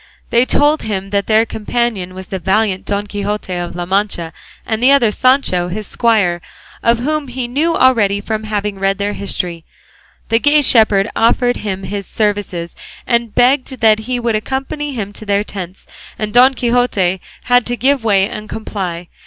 [0.31, 4.33] They told him that their companion was the valiant Don Quixote of La Mancha,
[4.65, 6.41] and the other Sancho his squire,
[6.81, 9.63] of whom he knew already from having read their history.
[10.29, 12.75] The gay shepherd offered him his services
[13.05, 15.85] and begged that he would accompany him to their tents,
[16.17, 19.07] and Don Quixote had to give way and comply.